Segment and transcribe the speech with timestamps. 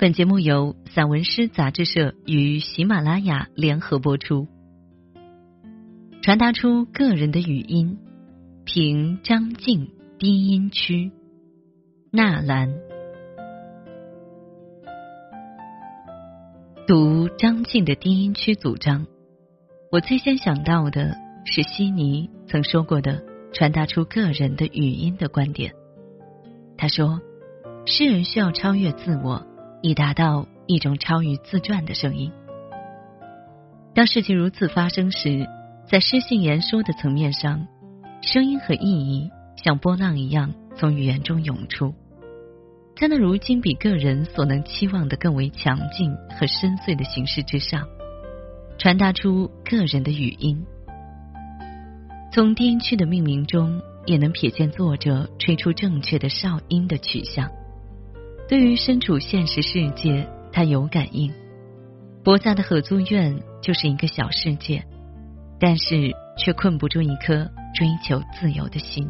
[0.00, 4.46] 本节目由散文诗杂志社与喜马拉雅联合播出，
[6.22, 7.98] 传达出个人的语音。
[8.64, 11.10] 凭张静低音区，
[12.12, 12.72] 纳兰
[16.86, 19.04] 读张静的低音区组章，
[19.90, 25.72] 我最先想到的是悉尼曾说过的传达出个人的语音的观点。
[26.76, 27.20] 他说，
[27.84, 29.47] 诗人需要超越自我。
[29.82, 32.32] 以达到一种超于自传的声音。
[33.94, 35.46] 当事情如此发生时，
[35.90, 37.66] 在诗性言说的层面上，
[38.22, 41.94] 声音和意义像波浪一样从语言中涌出，
[42.96, 47.88] 在那如今比个人所能期望的更为强劲和深邃的形式之上，
[48.78, 50.64] 传达出个人的语音。
[52.30, 57.50] 从低音区的命名中，也能瞥见作者吹出正确的哨音的取向。
[58.48, 61.30] 对于身处现实世界，他有感应。
[62.24, 64.82] 博萨的合租院就是一个小世界，
[65.60, 69.06] 但是却困不住一颗追求自由的心。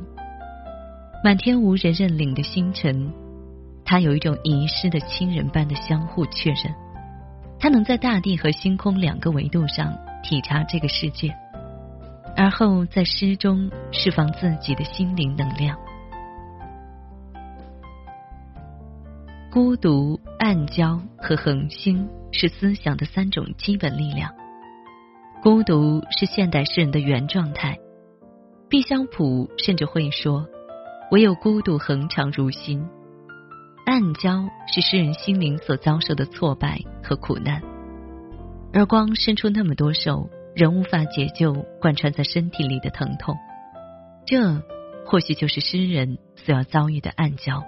[1.22, 3.12] 满天无人认领的星辰，
[3.84, 6.74] 他有一种遗失的亲人般的相互确认。
[7.60, 11.32] 他能在大地和星空两个维度上体察这个世界，
[12.36, 15.78] 而后在诗中释放自己的心灵能量。
[19.58, 24.32] 孤独、暗礁和恒星是思想的三种基本力量。
[25.42, 27.76] 孤独是现代诗人的原状态。
[28.68, 30.46] 毕肖普甚至会说
[31.10, 32.86] ：“唯有孤独恒长如新。”
[33.84, 37.60] 暗礁是诗人心灵所遭受的挫败和苦难。
[38.72, 43.36] 而光伸出那么多手，仍无法解救贯穿在身体里的疼痛。
[44.24, 44.62] 这
[45.04, 47.64] 或许就是诗人所要遭遇的暗礁。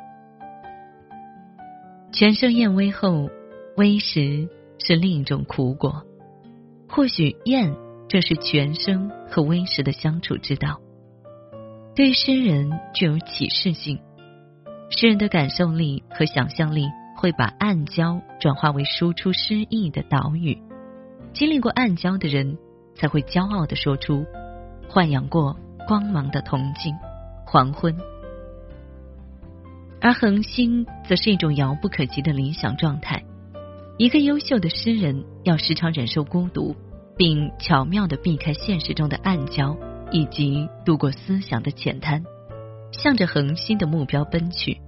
[2.13, 3.31] 全盛宴微后，
[3.77, 6.05] 微时是另一种苦果。
[6.89, 7.75] 或许宴
[8.09, 10.81] 正是全生和微时的相处之道。
[11.95, 14.01] 对诗人具有启示性，
[14.91, 20.59] 诗人的感受力和想象力会把暗礁转化为输出诗意的岛屿。
[21.33, 22.59] 经历过暗礁的人，
[22.97, 24.25] 才会骄傲的说出
[24.91, 25.57] ：“豢养过
[25.87, 26.93] 光芒的铜镜，
[27.47, 27.97] 黄昏。”
[30.01, 33.23] 而恒星则是一种遥不可及的理想状态。
[33.99, 36.75] 一个优秀的诗人要时常忍受孤独，
[37.19, 39.77] 并巧妙的避开现实中的暗礁，
[40.11, 42.25] 以及度过思想的浅滩，
[42.93, 44.81] 向着恒星的目标奔去。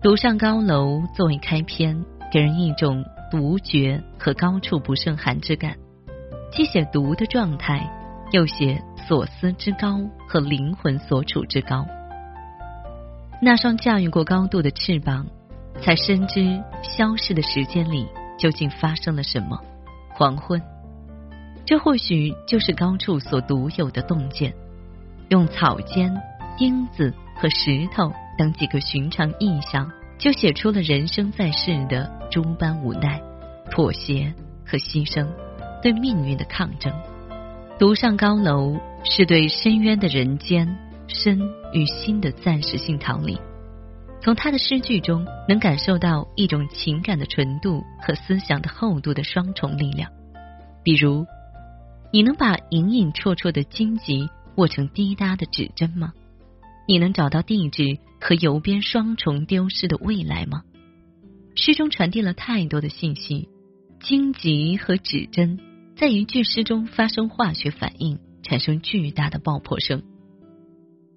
[0.00, 5.76] 独上高楼作为开篇，给人一种独绝和高处不胜寒之感，
[6.52, 7.90] 既写独的状态，
[8.30, 11.84] 又写所思之高和灵魂所处之高。
[13.44, 15.26] 那双驾驭过高度的翅膀，
[15.82, 19.60] 才深知消逝的时间里究竟发生了什么。
[20.14, 20.62] 黄昏，
[21.66, 24.54] 这或许就是高处所独有的洞见。
[25.28, 26.10] 用草尖、
[26.56, 33.20] 钉子和石头等几个寻常意象，就写出了人生在世的诸般无奈、
[33.70, 34.32] 妥协
[34.66, 35.28] 和牺牲，
[35.82, 36.90] 对命运的抗争。
[37.78, 40.78] 独上高楼，是对深渊的人间。
[41.06, 41.40] 身
[41.72, 43.38] 与心的暂时性逃离，
[44.20, 50.10] 从他的诗句中能感受到一种情感的纯度和思想的厚度的双重力量。
[50.82, 51.26] 比如，
[52.12, 56.12] 你能把隐隐绰绰的荆棘握成滴答的指针吗？
[56.86, 60.62] 你能找到地址和邮编双重丢失的未来吗？
[61.54, 63.48] 诗中传递了太多的信息，
[64.00, 65.58] 荆棘和指针
[65.96, 70.02] 在一句诗中发生化学反应，产生巨大的爆破声。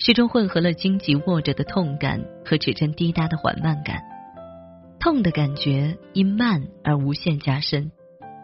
[0.07, 4.03] 其中混合了荆棘握着的痛感和指针滴答的缓慢感，
[5.01, 7.91] 痛的感觉因慢而无限加深，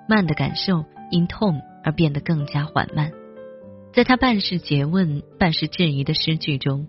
[0.10, 3.14] 慢的感受因痛而变得更加缓慢。
[3.94, 6.86] 在他半是诘问、半是质疑的诗句中，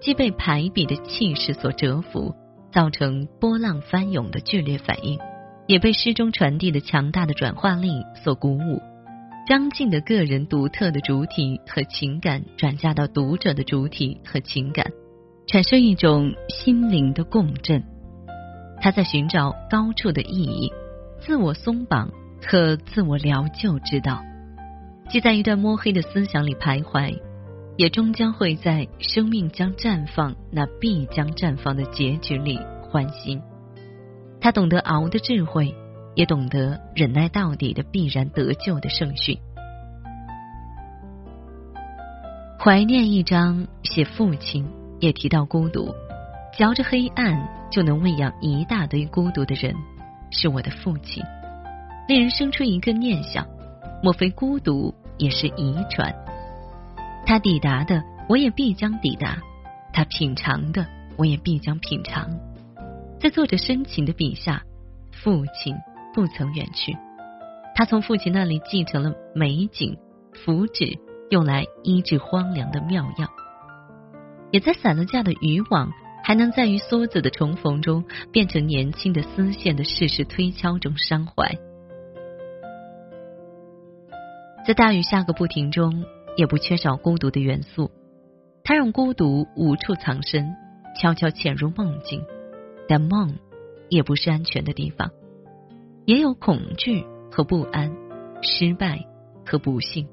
[0.00, 2.34] 既被排比的气势所折服，
[2.72, 5.20] 造成波浪翻涌的剧烈反应，
[5.68, 8.82] 也被诗中传递的强大的转化力所鼓舞。
[9.46, 14.90] 张晋的个人独特的主体和情感转嫁到读者的主体和情感，
[15.46, 17.84] 产生一种心灵的共振。
[18.80, 20.72] 他在寻找高处的意义、
[21.20, 22.10] 自我松绑
[22.44, 24.20] 和自我疗救之道，
[25.08, 27.16] 既在一段摸黑的思想里徘徊，
[27.76, 32.58] 也终将会在生命将绽放那必将绽放的结局里
[32.90, 33.40] 欢欣。
[34.40, 35.72] 他懂得熬的智慧。
[36.16, 39.38] 也懂得忍耐到底的必然得救的圣训。
[42.58, 44.66] 怀念一章写父亲，
[44.98, 45.94] 也提到孤独。
[46.58, 49.74] 嚼着黑暗就能喂养一大堆孤独的人，
[50.30, 51.22] 是我的父亲。
[52.08, 53.46] 令人生出一个念想：
[54.02, 56.14] 莫非孤独也是遗传？
[57.26, 59.36] 他抵达的，我也必将抵达；
[59.92, 60.86] 他品尝的，
[61.18, 62.30] 我也必将品尝。
[63.20, 64.62] 在作者深情的笔下，
[65.12, 65.76] 父亲
[66.16, 66.96] 不曾远去。
[67.74, 69.98] 他从父亲那里继承了美景、
[70.32, 70.98] 福祉，
[71.28, 73.28] 用来医治荒凉的妙药，
[74.50, 75.92] 也在散了架的渔网
[76.24, 78.02] 还能在与梭子的重逢中
[78.32, 81.54] 变成年轻的丝线的事事推敲中伤怀。
[84.66, 86.02] 在大雨下个不停中，
[86.38, 87.90] 也不缺少孤独的元素。
[88.64, 90.56] 他让孤独无处藏身，
[90.98, 92.24] 悄悄潜入梦境。
[92.88, 93.36] 但梦
[93.90, 95.10] 也不是安全的地方，
[96.06, 97.92] 也有恐惧和不安，
[98.40, 99.04] 失败
[99.44, 100.06] 和不幸。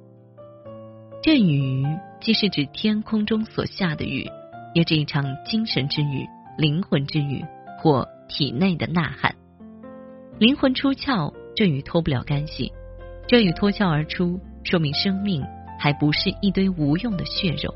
[1.22, 1.86] 这雨
[2.19, 4.28] 既是指天空中所下的雨，
[4.74, 7.45] 也是一场精神之雨、灵魂之雨
[7.78, 9.36] 或体内的呐喊。
[10.40, 12.74] 灵魂出窍，这雨脱不了干系。
[13.28, 15.45] 这雨脱壳而出，说明生命
[15.80, 17.72] 还不是一堆无用的血肉。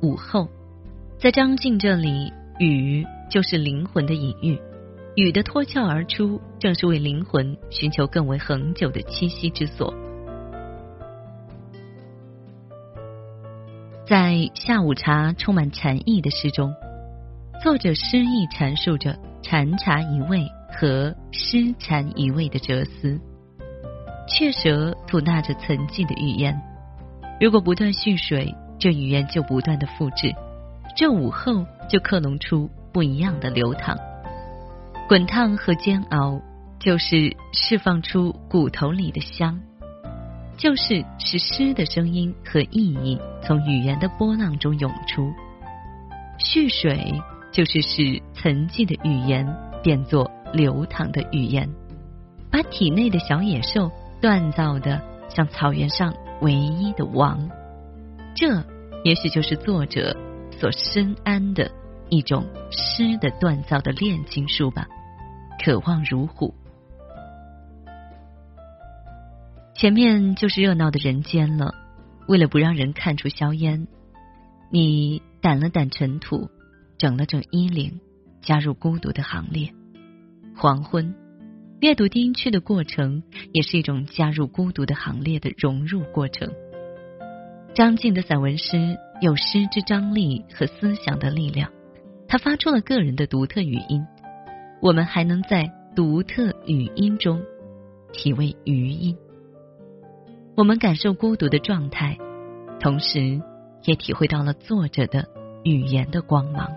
[0.00, 0.48] 午后，
[1.18, 4.56] 在张静这里，雨就是灵魂的隐喻。
[5.16, 9.94] 雨的脱壳而出，正是为灵魂寻求更为恒久的栖息之所。
[14.06, 16.70] 在下午茶充满禅意的诗中，
[17.62, 20.46] 作者诗意阐述着禅茶一味
[20.78, 23.18] 和诗禅一味的哲思。
[24.28, 26.60] 雀舌吐纳着沉寂的语言，
[27.40, 30.30] 如果不断蓄水，这语言就不断的复制，
[30.94, 33.96] 这午后就克隆出不一样的流淌。
[35.08, 36.40] 滚烫和煎熬，
[36.80, 39.60] 就是释放出骨头里的香，
[40.56, 45.32] 就是使诗的声音和意义从语言的波浪中涌出。
[46.38, 47.22] 蓄水，
[47.52, 49.46] 就是使沉寂的语言
[49.82, 51.68] 变作流淌的语言，
[52.50, 53.90] 把体内的小野兽。
[54.18, 57.50] 锻造的像草原上唯一的王，
[58.34, 58.64] 这
[59.04, 60.16] 也许就是作者
[60.58, 61.70] 所深谙的
[62.08, 64.88] 一种诗的锻造的炼金术吧。
[65.66, 66.54] 渴望如虎，
[69.74, 71.74] 前面就是热闹的人间了。
[72.28, 73.88] 为了不让人看出硝烟，
[74.70, 76.48] 你掸了掸尘土，
[76.98, 77.98] 整了整衣领，
[78.42, 79.72] 加入孤独的行列。
[80.54, 81.12] 黄昏。
[81.80, 86.48] 阅读丁区的过程，也是一种加入孤独的行列的融入过程。
[87.74, 91.72] 张静的散文诗有诗之张力和思想的力量，
[92.28, 94.06] 他发出了个人的独特语音。
[94.80, 97.42] 我们还能在独特语音中
[98.12, 99.16] 体味余音，
[100.56, 102.18] 我们感受孤独的状态，
[102.78, 103.40] 同时
[103.84, 105.28] 也体会到了作者的
[105.64, 106.70] 语言的光芒。